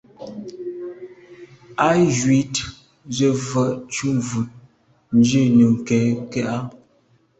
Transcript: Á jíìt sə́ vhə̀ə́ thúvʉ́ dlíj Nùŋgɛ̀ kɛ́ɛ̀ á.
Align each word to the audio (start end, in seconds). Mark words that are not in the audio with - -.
Á 1.87 1.87
jíìt 2.17 2.53
sə́ 3.15 3.31
vhə̀ə́ 3.47 3.67
thúvʉ́ 3.93 4.43
dlíj 5.25 5.45
Nùŋgɛ̀ 5.57 6.01
kɛ́ɛ̀ 6.31 6.45
á. 6.57 6.57